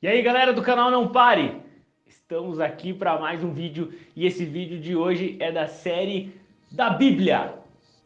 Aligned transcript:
E 0.00 0.06
aí 0.06 0.22
galera 0.22 0.52
do 0.52 0.62
canal 0.62 0.92
Não 0.92 1.08
Pare! 1.08 1.60
Estamos 2.06 2.60
aqui 2.60 2.94
para 2.94 3.18
mais 3.18 3.42
um 3.42 3.52
vídeo 3.52 3.92
e 4.14 4.26
esse 4.26 4.44
vídeo 4.44 4.78
de 4.78 4.94
hoje 4.94 5.36
é 5.40 5.50
da 5.50 5.66
série 5.66 6.40
da 6.70 6.90
Bíblia. 6.90 7.54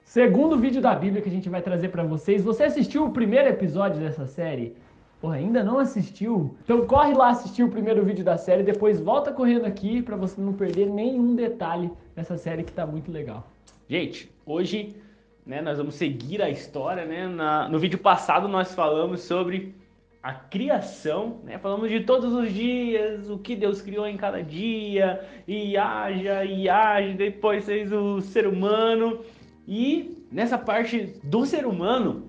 Segundo 0.03 0.57
vídeo 0.57 0.81
da 0.81 0.95
Bíblia 0.95 1.21
que 1.21 1.29
a 1.29 1.33
gente 1.33 1.51
vai 1.51 1.61
trazer 1.61 1.91
para 1.91 2.03
vocês. 2.03 2.43
Você 2.43 2.65
assistiu 2.65 3.05
o 3.05 3.13
primeiro 3.13 3.47
episódio 3.47 4.01
dessa 4.01 4.27
série? 4.27 4.75
Porra, 5.21 5.35
ainda 5.35 5.63
não 5.63 5.79
assistiu? 5.79 6.57
Então 6.65 6.87
corre 6.87 7.13
lá 7.13 7.29
assistir 7.29 7.63
o 7.63 7.69
primeiro 7.69 8.03
vídeo 8.03 8.25
da 8.25 8.39
série, 8.39 8.63
depois 8.63 8.99
volta 8.99 9.31
correndo 9.31 9.67
aqui 9.67 10.01
para 10.01 10.17
você 10.17 10.41
não 10.41 10.55
perder 10.55 10.87
nenhum 10.87 11.37
detalhe 11.37 11.91
dessa 12.17 12.39
série 12.39 12.65
que 12.65 12.73
tá 12.73 12.87
muito 12.87 13.13
legal. 13.13 13.47
Gente, 13.87 14.33
hoje 14.47 14.97
né, 15.45 15.61
nós 15.61 15.77
vamos 15.77 15.97
seguir 15.97 16.41
a 16.41 16.49
história, 16.49 17.05
né? 17.05 17.29
Na, 17.29 17.69
no 17.69 17.79
vídeo 17.79 17.99
passado 17.99 18.49
nós 18.49 18.75
falamos 18.75 19.21
sobre 19.21 19.75
a 20.23 20.33
criação, 20.33 21.41
né? 21.43 21.59
Falamos 21.59 21.91
de 21.91 22.01
todos 22.01 22.33
os 22.33 22.53
dias, 22.53 23.29
o 23.29 23.39
que 23.39 23.57
Deus 23.57 23.83
criou 23.83 24.07
em 24.07 24.17
cada 24.17 24.41
dia, 24.43 25.27
e 25.49 25.77
haja, 25.77 26.45
e 26.45 26.69
age, 26.69 27.15
depois 27.15 27.65
fez 27.65 27.93
o 27.93 28.21
ser 28.21 28.47
humano. 28.47 29.25
E 29.67 30.25
nessa 30.31 30.57
parte 30.57 31.19
do 31.25 31.45
ser 31.45 31.67
humano, 31.67 32.29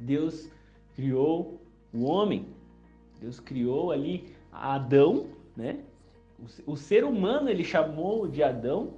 Deus 0.00 0.50
criou 0.96 1.60
o 1.94 2.04
homem. 2.04 2.46
Deus 3.20 3.38
criou 3.38 3.92
ali 3.92 4.24
Adão, 4.52 5.26
né? 5.56 5.78
O, 6.66 6.76
ser 6.76 7.02
humano 7.02 7.48
ele 7.48 7.64
chamou 7.64 8.28
de 8.28 8.42
Adão, 8.42 8.90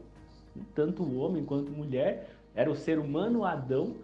tanto 0.74 1.04
o 1.04 1.18
homem 1.18 1.45
quanto 1.45 1.70
a 1.73 1.77
mulher, 1.77 2.30
era 2.54 2.68
o 2.70 2.74
ser 2.74 2.98
humano 2.98 3.45
Adão. 3.45 3.95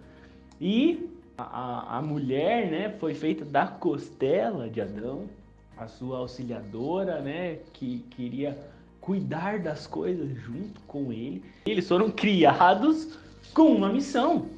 E 0.60 1.10
a, 1.36 1.98
a 1.98 2.02
mulher, 2.02 2.70
né, 2.70 2.96
foi 2.98 3.14
feita 3.14 3.44
da 3.44 3.66
costela 3.66 4.68
de 4.68 4.80
Adão, 4.80 5.28
a 5.76 5.88
sua 5.88 6.18
auxiliadora, 6.18 7.20
né, 7.20 7.58
que 7.72 7.98
queria 8.10 8.56
cuidar 9.00 9.58
das 9.58 9.86
coisas 9.86 10.30
junto 10.40 10.80
com 10.82 11.12
ele. 11.12 11.44
Eles 11.66 11.86
foram 11.88 12.10
criados 12.10 13.18
com 13.52 13.72
uma 13.72 13.92
missão. 13.92 14.48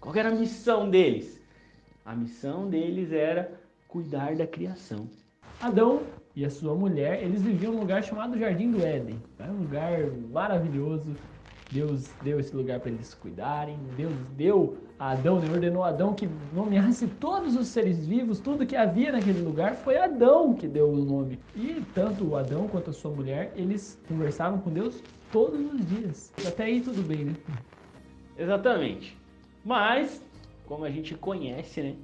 Qual 0.00 0.14
era 0.14 0.28
a 0.28 0.34
missão 0.34 0.88
deles? 0.88 1.40
A 2.04 2.14
missão 2.14 2.68
deles 2.68 3.12
era 3.12 3.50
cuidar 3.88 4.36
da 4.36 4.46
criação. 4.46 5.08
Adão 5.60 6.02
e 6.34 6.44
a 6.44 6.50
sua 6.50 6.74
mulher, 6.74 7.22
eles 7.22 7.42
viviam 7.42 7.72
num 7.72 7.80
lugar 7.80 8.04
chamado 8.04 8.38
Jardim 8.38 8.70
do 8.70 8.84
Éden. 8.84 9.20
É 9.38 9.44
um 9.44 9.58
lugar 9.58 9.98
maravilhoso, 10.30 11.16
Deus 11.70 12.08
deu 12.22 12.38
esse 12.38 12.54
lugar 12.54 12.80
para 12.80 12.90
eles 12.90 13.14
cuidarem. 13.14 13.78
Deus 13.96 14.14
deu 14.36 14.78
a 14.98 15.10
Adão, 15.10 15.40
né? 15.40 15.50
ordenou 15.50 15.82
a 15.82 15.88
Adão 15.88 16.14
que 16.14 16.28
nomeasse 16.52 17.06
todos 17.06 17.56
os 17.56 17.66
seres 17.66 18.06
vivos, 18.06 18.38
tudo 18.38 18.66
que 18.66 18.76
havia 18.76 19.12
naquele 19.12 19.40
lugar. 19.40 19.74
Foi 19.74 19.96
Adão 19.96 20.54
que 20.54 20.68
deu 20.68 20.88
o 20.88 21.04
nome. 21.04 21.38
E 21.54 21.82
tanto 21.94 22.24
o 22.24 22.36
Adão 22.36 22.68
quanto 22.68 22.90
a 22.90 22.92
sua 22.92 23.10
mulher, 23.10 23.52
eles 23.56 24.00
conversavam 24.08 24.60
com 24.60 24.70
Deus 24.70 25.02
todos 25.32 25.60
os 25.72 25.86
dias. 25.86 26.32
Até 26.46 26.64
aí 26.64 26.80
tudo 26.80 27.02
bem, 27.02 27.24
né? 27.24 27.34
Exatamente. 28.38 29.16
Mas, 29.64 30.22
como 30.66 30.84
a 30.84 30.90
gente 30.90 31.14
conhece, 31.14 31.82
né? 31.82 31.94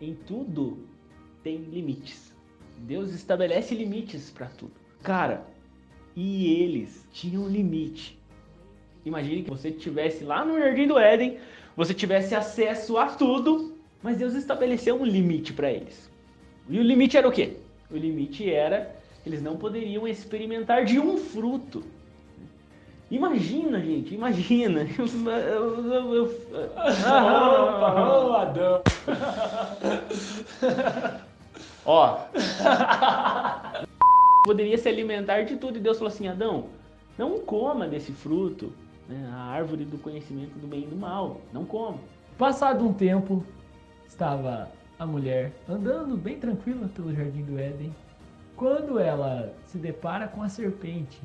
Em 0.00 0.14
tudo 0.14 0.86
tem 1.42 1.58
limites. 1.58 2.34
Deus 2.78 3.12
estabelece 3.12 3.74
limites 3.74 4.30
para 4.30 4.46
tudo. 4.46 4.72
Cara, 5.02 5.46
e 6.16 6.54
eles 6.60 7.06
tinham 7.12 7.46
limite 7.48 8.21
Imagine 9.04 9.42
que 9.42 9.50
você 9.50 9.68
estivesse 9.68 10.24
lá 10.24 10.44
no 10.44 10.58
Jardim 10.58 10.86
do 10.86 10.98
Éden, 10.98 11.38
você 11.76 11.92
tivesse 11.92 12.34
acesso 12.34 12.96
a 12.96 13.06
tudo, 13.06 13.76
mas 14.02 14.16
Deus 14.16 14.34
estabeleceu 14.34 15.00
um 15.00 15.04
limite 15.04 15.52
para 15.52 15.70
eles. 15.70 16.10
E 16.68 16.78
o 16.78 16.82
limite 16.82 17.16
era 17.16 17.28
o 17.28 17.32
quê? 17.32 17.56
O 17.90 17.96
limite 17.96 18.50
era 18.50 18.94
eles 19.24 19.40
não 19.40 19.56
poderiam 19.56 20.06
experimentar 20.06 20.84
de 20.84 20.98
um 20.98 21.16
fruto. 21.16 21.84
Imagina, 23.10 23.80
gente, 23.80 24.14
imagina. 24.14 24.86
Oh, 28.24 28.32
Adão. 28.34 28.82
Ó. 31.84 32.18
Poderia 34.44 34.78
se 34.78 34.88
alimentar 34.88 35.42
de 35.42 35.56
tudo 35.56 35.78
e 35.78 35.80
Deus 35.80 35.98
falou 35.98 36.12
assim: 36.12 36.26
Adão, 36.26 36.66
não 37.18 37.38
coma 37.40 37.86
desse 37.86 38.12
fruto 38.12 38.72
né, 39.08 39.30
a 39.32 39.36
árvore 39.36 39.84
do 39.84 39.98
conhecimento 39.98 40.58
do 40.58 40.66
bem 40.66 40.84
e 40.84 40.86
do 40.86 40.96
mal. 40.96 41.40
Não 41.52 41.64
come. 41.64 41.98
Passado 42.38 42.84
um 42.84 42.92
tempo, 42.92 43.44
estava 44.06 44.70
a 44.98 45.06
mulher 45.06 45.52
andando 45.68 46.16
bem 46.16 46.38
tranquila 46.38 46.88
pelo 46.88 47.14
jardim 47.14 47.42
do 47.42 47.58
Éden, 47.58 47.94
quando 48.56 48.98
ela 48.98 49.52
se 49.64 49.78
depara 49.78 50.28
com 50.28 50.42
a 50.42 50.48
serpente, 50.48 51.20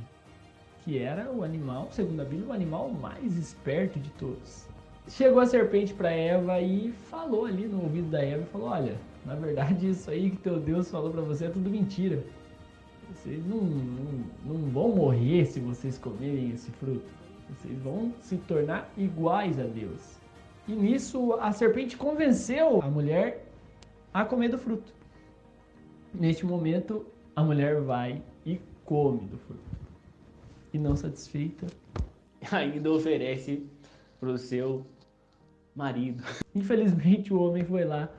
que 0.84 0.98
era 0.98 1.32
o 1.32 1.44
animal, 1.44 1.88
segundo 1.92 2.22
a 2.22 2.26
Bíblia, 2.26 2.50
o 2.50 2.54
animal 2.54 2.90
mais 2.90 3.38
esperto 3.38 4.00
de 4.00 4.10
todos. 4.12 4.68
Chegou 5.08 5.40
a 5.40 5.46
serpente 5.46 5.94
para 5.94 6.12
Eva 6.12 6.60
e 6.60 6.92
falou 6.92 7.46
ali 7.46 7.68
no 7.68 7.84
ouvido 7.84 8.10
da 8.10 8.22
Eva, 8.22 8.46
falou: 8.46 8.70
"Olha, 8.70 8.98
na 9.26 9.36
verdade 9.36 9.90
isso 9.90 10.10
aí 10.10 10.32
que 10.32 10.38
teu 10.38 10.60
Deus 10.60 10.90
falou 10.90 11.12
para 11.12 11.22
você 11.22 11.46
é 11.46 11.50
tudo 11.50 11.70
mentira. 11.70 12.24
Vocês 13.10 13.46
não, 13.46 13.62
não, 13.62 14.24
não 14.46 14.70
vão 14.70 14.90
morrer 14.90 15.46
se 15.46 15.60
vocês 15.60 15.98
comerem 15.98 16.52
esse 16.52 16.72
fruto. 16.72 17.06
Vocês 17.50 17.80
vão 17.80 18.14
se 18.22 18.38
tornar 18.38 18.92
iguais 18.98 19.60
a 19.60 19.64
Deus. 19.64 20.18
E 20.68 20.74
nisso 20.74 21.34
a 21.34 21.52
serpente 21.52 21.96
convenceu 21.96 22.82
a 22.82 22.90
mulher 22.90 23.46
a 24.14 24.26
comer 24.26 24.50
do 24.50 24.58
fruto. 24.58 24.94
Neste 26.14 26.46
momento, 26.46 27.06
a 27.36 27.44
mulher 27.44 27.82
vai 27.82 28.22
e 28.46 28.60
come 28.84 29.28
do 29.28 29.38
fruto. 29.38 29.62
E 30.74 30.78
não 30.78 30.96
satisfeita, 30.96 31.68
ainda 32.52 32.92
oferece 32.92 33.66
para 34.20 34.30
o 34.30 34.38
seu 34.38 34.86
marido. 35.76 36.24
Infelizmente, 36.54 37.34
o 37.34 37.40
homem 37.40 37.64
foi 37.64 37.86
lá 37.86 38.10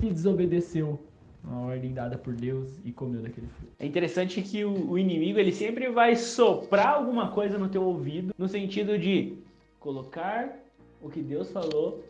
e 0.00 0.10
desobedeceu 0.12 1.00
uma 1.46 1.60
ordem 1.60 1.92
dada 1.92 2.18
por 2.18 2.34
Deus 2.34 2.68
e 2.84 2.92
comeu 2.92 3.22
daquele 3.22 3.46
fruto. 3.46 3.72
É 3.78 3.86
interessante 3.86 4.42
que 4.42 4.64
o, 4.64 4.90
o, 4.90 4.98
inimigo 4.98 5.38
ele 5.38 5.52
sempre 5.52 5.88
vai 5.88 6.16
soprar 6.16 6.94
alguma 6.94 7.30
coisa 7.30 7.56
no 7.56 7.68
teu 7.68 7.84
ouvido 7.84 8.34
no 8.36 8.48
sentido 8.48 8.98
de 8.98 9.38
colocar 9.78 10.58
o 11.00 11.08
que 11.08 11.22
Deus 11.22 11.50
falou 11.52 12.04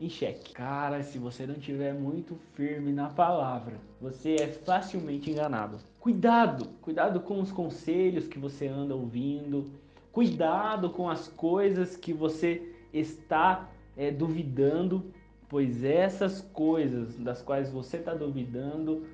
em 0.00 0.08
xeque. 0.08 0.54
Cara, 0.54 1.02
se 1.02 1.18
você 1.18 1.46
não 1.46 1.56
tiver 1.56 1.92
muito 1.92 2.34
firme 2.54 2.90
na 2.90 3.10
palavra, 3.10 3.74
você 4.00 4.36
é 4.36 4.48
facilmente 4.48 5.30
enganado. 5.30 5.76
Cuidado, 5.98 6.68
cuidado 6.80 7.20
com 7.20 7.40
os 7.40 7.52
conselhos 7.52 8.26
que 8.26 8.38
você 8.38 8.66
anda 8.66 8.94
ouvindo, 8.94 9.70
cuidado 10.10 10.88
com 10.88 11.10
as 11.10 11.28
coisas 11.28 11.96
que 11.96 12.14
você 12.14 12.74
está 12.92 13.68
é, 13.96 14.10
duvidando 14.10 15.04
pois 15.50 15.82
essas 15.82 16.40
coisas 16.52 17.16
das 17.16 17.42
quais 17.42 17.70
você 17.70 17.96
está 17.96 18.14
duvidando 18.14 19.04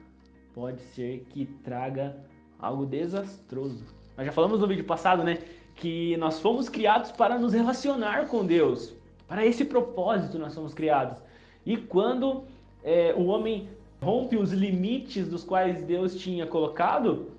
pode 0.54 0.80
ser 0.94 1.26
que 1.30 1.46
traga 1.64 2.14
algo 2.58 2.84
desastroso. 2.84 3.82
Nós 4.16 4.26
já 4.26 4.32
falamos 4.32 4.60
no 4.60 4.66
vídeo 4.66 4.84
passado, 4.84 5.24
né, 5.24 5.38
que 5.74 6.16
nós 6.18 6.38
fomos 6.38 6.68
criados 6.68 7.10
para 7.10 7.38
nos 7.38 7.54
relacionar 7.54 8.28
com 8.28 8.44
Deus. 8.44 8.94
Para 9.26 9.44
esse 9.46 9.64
propósito 9.64 10.38
nós 10.38 10.54
fomos 10.54 10.74
criados. 10.74 11.18
E 11.64 11.76
quando 11.76 12.44
é, 12.84 13.14
o 13.14 13.26
homem 13.26 13.68
rompe 14.00 14.36
os 14.36 14.52
limites 14.52 15.26
dos 15.26 15.42
quais 15.42 15.82
Deus 15.82 16.14
tinha 16.16 16.46
colocado, 16.46 17.30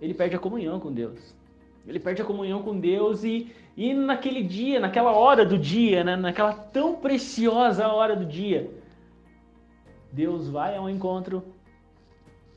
ele 0.00 0.14
perde 0.14 0.34
a 0.34 0.38
comunhão 0.38 0.80
com 0.80 0.92
Deus. 0.92 1.34
Ele 1.86 1.98
perde 1.98 2.22
a 2.22 2.24
comunhão 2.24 2.62
com 2.62 2.78
Deus 2.78 3.24
e, 3.24 3.52
e 3.76 3.92
naquele 3.92 4.42
dia, 4.42 4.78
naquela 4.78 5.12
hora 5.12 5.44
do 5.44 5.58
dia, 5.58 6.04
né, 6.04 6.16
naquela 6.16 6.52
tão 6.52 6.96
preciosa 6.96 7.88
hora 7.88 8.14
do 8.14 8.24
dia, 8.24 8.70
Deus 10.12 10.48
vai 10.48 10.76
ao 10.76 10.88
encontro 10.88 11.42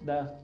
da, 0.01 0.35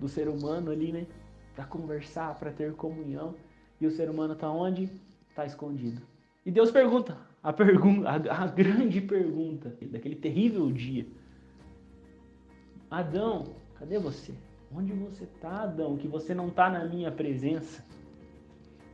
do 0.00 0.08
ser 0.08 0.28
humano 0.28 0.70
ali, 0.70 0.90
né? 0.90 1.06
Para 1.54 1.64
conversar, 1.64 2.34
para 2.38 2.50
ter 2.50 2.72
comunhão. 2.74 3.34
E 3.80 3.86
o 3.86 3.90
ser 3.90 4.10
humano 4.10 4.32
está 4.32 4.50
onde? 4.50 4.90
Está 5.28 5.44
escondido. 5.44 6.00
E 6.44 6.50
Deus 6.50 6.70
pergunta, 6.70 7.18
a, 7.42 7.52
pergunta, 7.52 8.08
a, 8.08 8.44
a 8.44 8.46
grande 8.46 9.00
pergunta 9.00 9.76
daquele 9.82 10.16
terrível 10.16 10.70
dia: 10.72 11.06
Adão, 12.90 13.54
cadê 13.78 13.98
você? 13.98 14.32
Onde 14.74 14.92
você 14.92 15.24
está, 15.24 15.62
Adão? 15.62 15.96
Que 15.96 16.08
você 16.08 16.34
não 16.34 16.48
está 16.48 16.70
na 16.70 16.84
minha 16.84 17.12
presença? 17.12 17.84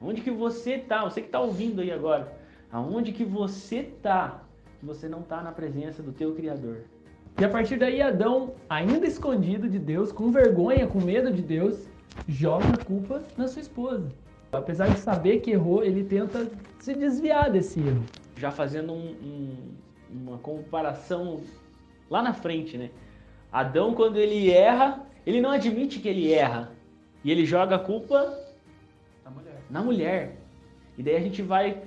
Onde 0.05 0.21
que 0.21 0.31
você 0.31 0.75
está? 0.75 1.05
Você 1.05 1.21
que 1.21 1.29
está 1.29 1.41
ouvindo 1.41 1.81
aí 1.81 1.91
agora. 1.91 2.37
Aonde 2.71 3.13
que 3.13 3.25
você? 3.25 3.93
Que 4.81 4.85
você 4.85 5.09
não 5.09 5.21
está 5.21 5.43
na 5.43 5.53
presença 5.53 6.03
do 6.03 6.13
teu 6.13 6.35
Criador. 6.35 6.79
E 7.39 7.45
a 7.45 7.49
partir 7.49 7.79
daí 7.79 8.03
Adão, 8.03 8.55
ainda 8.69 9.07
escondido 9.07 9.69
de 9.69 9.79
Deus, 9.79 10.13
com 10.13 10.31
vergonha, 10.31 10.87
com 10.87 11.01
medo 11.01 11.33
de 11.33 11.43
Deus, 11.43 11.87
joga 12.29 12.67
a 12.69 12.85
culpa 12.85 13.23
na 13.37 13.49
sua 13.49 13.63
esposa. 13.63 14.09
Apesar 14.53 14.89
de 14.89 14.99
saber 14.99 15.41
que 15.41 15.51
errou, 15.51 15.83
ele 15.83 16.05
tenta 16.05 16.47
se 16.79 16.95
desviar 16.95 17.51
desse 17.51 17.81
erro. 17.81 18.05
Já 18.37 18.51
fazendo 18.51 18.93
um, 18.93 19.15
um, 19.23 19.57
uma 20.11 20.39
comparação 20.39 21.41
lá 22.11 22.23
na 22.23 22.35
frente, 22.35 22.77
né? 22.77 22.91
Adão, 23.51 23.95
quando 23.95 24.19
ele 24.19 24.51
erra, 24.51 25.07
ele 25.25 25.41
não 25.41 25.51
admite 25.51 26.01
que 26.01 26.09
ele 26.09 26.33
erra. 26.33 26.71
E 27.25 27.31
ele 27.31 27.47
joga 27.47 27.77
a 27.77 27.79
culpa 27.79 28.37
Na 29.73 29.83
mulher. 29.83 30.37
E 30.99 31.03
daí 31.03 31.17
a 31.17 31.21
gente 31.21 31.41
vai 31.41 31.83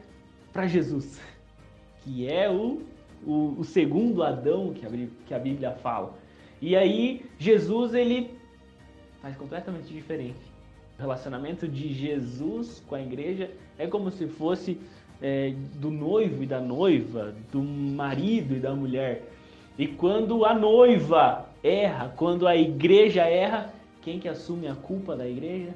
para 0.52 0.66
Jesus, 0.66 1.22
que 2.02 2.28
é 2.28 2.50
o, 2.50 2.82
o, 3.24 3.60
o 3.60 3.64
segundo 3.64 4.24
Adão 4.24 4.74
que 4.74 4.86
a, 4.86 4.90
que 5.28 5.34
a 5.34 5.38
Bíblia 5.40 5.72
fala. 5.72 6.16
E 6.60 6.76
aí 6.76 7.24
Jesus 7.38 7.94
ele 7.94 8.32
faz 9.22 9.38
completamente 9.38 9.94
diferente. 9.94 10.40
O 10.98 11.02
relacionamento 11.02 11.68
de 11.68 11.94
Jesus 11.94 12.84
com 12.88 12.96
a 12.96 13.02
igreja 13.02 13.52
é 13.78 13.86
como 13.86 14.10
se 14.10 14.28
fosse 14.28 14.80
é, 15.22 15.54
do 15.76 15.92
noivo 15.92 16.42
e 16.42 16.48
da 16.48 16.60
noiva, 16.60 17.36
do 17.52 17.62
marido 17.62 18.56
e 18.56 18.60
da 18.60 18.74
mulher. 18.74 19.30
E 19.78 19.86
quando 19.88 20.44
a 20.44 20.56
noiva 20.56 21.46
erra, 21.62 22.12
quando 22.16 22.48
a 22.48 22.56
igreja 22.56 23.24
erra, 23.26 23.72
quem 24.02 24.20
que 24.20 24.28
assume 24.28 24.68
a 24.68 24.74
culpa 24.76 25.16
da 25.16 25.28
igreja? 25.28 25.76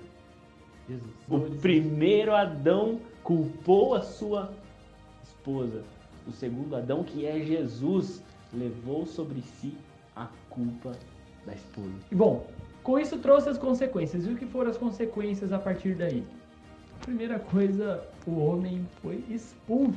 Jesus. 0.90 1.12
O 1.30 1.40
primeiro 1.60 2.36
Adão 2.36 3.00
culpou 3.24 3.94
a 3.94 4.02
sua 4.02 4.52
esposa. 5.24 5.84
O 6.28 6.32
segundo 6.32 6.76
Adão, 6.76 7.04
que 7.04 7.26
é 7.26 7.40
Jesus, 7.40 8.24
levou 8.52 9.06
sobre 9.06 9.42
si 9.42 9.74
a 10.16 10.28
culpa 10.50 10.92
da 11.46 11.54
esposa. 11.54 11.94
E 12.12 12.16
bom, 12.16 12.46
com 12.84 13.00
isso 13.00 13.18
trouxe 13.20 13.50
as 13.50 13.58
consequências. 13.58 14.26
E 14.26 14.30
o 14.30 14.36
que 14.36 14.46
foram 14.46 14.72
as 14.72 14.78
consequências 14.78 15.54
a 15.54 15.60
partir 15.60 15.96
daí? 15.96 16.24
Primeira 17.02 17.40
coisa, 17.40 18.04
o 18.28 18.40
homem 18.40 18.86
foi 19.02 19.24
expulso 19.30 19.94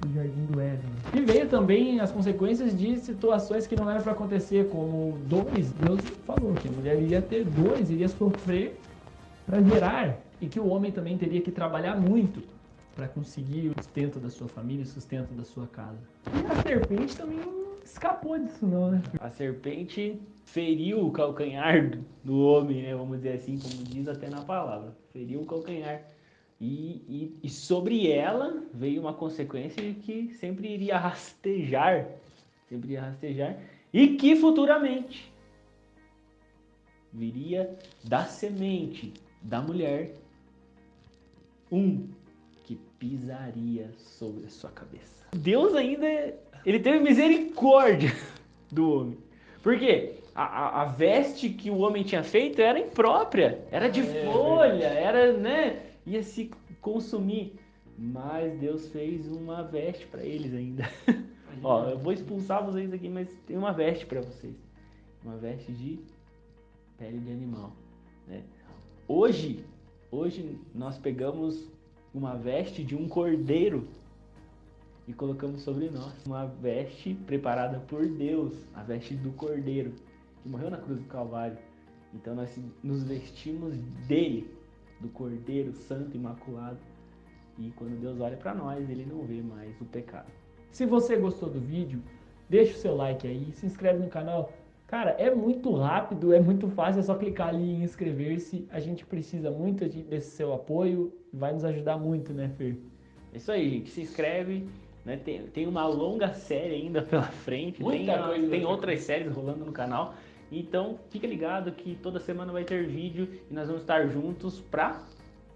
do 0.00 0.12
Jardim 0.12 0.46
do 0.46 0.60
Éden. 0.60 0.90
E 1.14 1.20
veio 1.20 1.48
também 1.48 2.00
as 2.00 2.10
consequências 2.10 2.76
de 2.76 2.96
situações 2.96 3.66
que 3.66 3.76
não 3.76 3.88
eram 3.88 4.02
para 4.02 4.12
acontecer, 4.12 4.68
como 4.68 5.16
dores. 5.26 5.70
Deus 5.72 6.00
falou 6.26 6.52
que 6.54 6.68
a 6.68 6.72
mulher 6.72 7.00
iria 7.00 7.22
ter 7.22 7.44
dores, 7.44 7.88
iria 7.88 8.08
sofrer 8.08 8.78
para 9.46 9.62
gerar, 9.62 10.18
e 10.40 10.46
que 10.46 10.58
o 10.58 10.66
homem 10.68 10.90
também 10.90 11.16
teria 11.18 11.40
que 11.40 11.50
trabalhar 11.50 11.96
muito 12.00 12.42
para 12.94 13.08
conseguir 13.08 13.68
o 13.68 13.74
sustento 13.82 14.18
da 14.20 14.30
sua 14.30 14.48
família, 14.48 14.84
o 14.84 14.86
sustento 14.86 15.32
da 15.34 15.44
sua 15.44 15.66
casa. 15.66 15.98
E 16.32 16.46
a 16.52 16.62
serpente 16.62 17.16
também 17.16 17.40
escapou 17.84 18.38
disso 18.38 18.64
não, 18.66 18.92
né? 18.92 19.02
A 19.20 19.30
serpente 19.30 20.20
feriu 20.44 21.06
o 21.06 21.10
calcanhar 21.10 21.98
do- 22.22 22.38
homem, 22.38 22.82
né? 22.82 22.94
Vamos 22.94 23.18
dizer 23.18 23.34
assim, 23.34 23.58
como 23.58 23.74
diz 23.84 24.08
até 24.08 24.28
na 24.28 24.42
palavra. 24.42 24.96
Feriu 25.12 25.40
o 25.42 25.46
calcanhar. 25.46 26.02
E, 26.60 27.02
e, 27.08 27.40
e 27.42 27.50
sobre 27.50 28.10
ela 28.10 28.62
veio 28.72 29.00
uma 29.00 29.12
consequência 29.12 29.82
que 29.94 30.32
sempre 30.34 30.68
iria 30.68 30.96
rastejar. 30.96 32.06
Sempre 32.68 32.88
iria 32.90 33.02
rastejar. 33.02 33.58
E 33.92 34.16
que 34.16 34.36
futuramente 34.36 35.32
viria 37.12 37.76
da 38.04 38.24
semente 38.24 39.12
da 39.44 39.60
mulher 39.60 40.14
um 41.70 42.08
que 42.64 42.76
pisaria 42.98 43.90
sobre 43.98 44.46
a 44.46 44.48
sua 44.48 44.70
cabeça. 44.70 45.26
Deus 45.36 45.74
ainda, 45.74 46.06
ele 46.64 46.80
teve 46.80 46.98
misericórdia 47.00 48.10
do 48.72 48.90
homem. 48.90 49.18
Por 49.62 49.78
quê? 49.78 50.14
A, 50.34 50.44
a, 50.44 50.82
a 50.82 50.84
veste 50.86 51.50
que 51.50 51.70
o 51.70 51.78
homem 51.78 52.02
tinha 52.02 52.24
feito 52.24 52.60
era 52.60 52.78
imprópria, 52.78 53.64
era 53.70 53.88
de 53.88 54.00
É, 54.00 54.24
folha, 54.24 54.86
era, 54.86 55.32
né, 55.32 55.82
ia 56.06 56.22
se 56.22 56.50
consumir. 56.80 57.54
Mas 57.96 58.58
Deus 58.58 58.88
fez 58.88 59.30
uma 59.30 59.62
veste 59.62 60.06
para 60.06 60.24
eles 60.24 60.52
ainda. 60.52 60.90
Ó, 61.62 61.88
eu 61.88 61.98
vou 61.98 62.12
expulsar 62.12 62.64
vocês 62.64 62.92
aqui, 62.92 63.08
mas 63.08 63.28
tem 63.46 63.56
uma 63.56 63.72
veste 63.72 64.04
para 64.06 64.20
vocês. 64.20 64.56
Uma 65.24 65.36
veste 65.36 65.70
de 65.72 66.00
pele 66.98 67.18
de 67.18 67.30
animal, 67.30 67.72
né? 68.26 68.42
Hoje, 69.06 69.62
hoje 70.10 70.58
nós 70.74 70.96
pegamos 70.96 71.70
uma 72.14 72.36
veste 72.36 72.82
de 72.82 72.96
um 72.96 73.06
cordeiro 73.06 73.86
e 75.06 75.12
colocamos 75.12 75.60
sobre 75.60 75.90
nós 75.90 76.24
uma 76.24 76.46
veste 76.46 77.12
preparada 77.12 77.80
por 77.80 78.06
Deus, 78.06 78.54
a 78.72 78.82
veste 78.82 79.14
do 79.14 79.30
cordeiro 79.32 79.92
que 80.42 80.48
morreu 80.48 80.70
na 80.70 80.78
cruz 80.78 80.98
do 80.98 81.06
Calvário. 81.06 81.58
Então 82.14 82.34
nós 82.34 82.58
nos 82.82 83.04
vestimos 83.04 83.76
dele, 84.08 84.50
do 84.98 85.08
cordeiro 85.10 85.74
santo 85.74 86.16
imaculado. 86.16 86.78
E 87.58 87.70
quando 87.72 88.00
Deus 88.00 88.18
olha 88.20 88.38
para 88.38 88.54
nós, 88.54 88.88
ele 88.88 89.04
não 89.04 89.22
vê 89.26 89.42
mais 89.42 89.78
o 89.82 89.84
pecado. 89.84 90.32
Se 90.70 90.86
você 90.86 91.14
gostou 91.18 91.50
do 91.50 91.60
vídeo, 91.60 92.02
deixa 92.48 92.72
o 92.72 92.80
seu 92.80 92.96
like 92.96 93.26
aí, 93.26 93.52
se 93.52 93.66
inscreve 93.66 93.98
no 93.98 94.08
canal. 94.08 94.50
Cara, 94.86 95.10
é 95.18 95.34
muito 95.34 95.72
rápido, 95.74 96.32
é 96.34 96.38
muito 96.40 96.68
fácil, 96.68 97.00
é 97.00 97.02
só 97.02 97.14
clicar 97.16 97.48
ali 97.48 97.62
em 97.72 97.82
inscrever-se. 97.82 98.66
A 98.70 98.78
gente 98.78 99.04
precisa 99.04 99.50
muito 99.50 99.88
de- 99.88 100.02
desse 100.02 100.36
seu 100.36 100.52
apoio, 100.52 101.12
vai 101.32 101.52
nos 101.52 101.64
ajudar 101.64 101.96
muito, 101.96 102.32
né, 102.32 102.50
Fer? 102.56 102.78
É 103.32 103.38
isso 103.38 103.50
aí, 103.50 103.68
gente. 103.70 103.90
Se 103.90 104.02
inscreve. 104.02 104.68
Né? 105.04 105.16
Tem, 105.18 105.42
tem 105.48 105.66
uma 105.66 105.86
longa 105.86 106.32
série 106.32 106.74
ainda 106.76 107.02
pela 107.02 107.22
frente. 107.24 107.82
Muita 107.82 108.12
tem 108.14 108.22
coisa 108.22 108.48
tem 108.50 108.60
pra 108.60 108.68
outras 108.70 109.00
séries 109.02 109.32
rolando 109.32 109.64
no 109.64 109.72
canal. 109.72 110.14
Então, 110.52 110.98
fica 111.10 111.26
ligado 111.26 111.72
que 111.72 111.96
toda 111.96 112.20
semana 112.20 112.52
vai 112.52 112.64
ter 112.64 112.86
vídeo 112.86 113.28
e 113.50 113.54
nós 113.54 113.66
vamos 113.66 113.82
estar 113.82 114.06
juntos 114.06 114.60
pra 114.60 115.02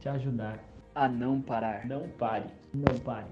Te 0.01 0.09
ajudar. 0.09 0.59
a 0.95 1.09
não 1.09 1.41
parar. 1.41 1.87
Não 1.87 2.09
pare. 2.09 2.47
Não 2.75 2.99
pare. 2.99 3.27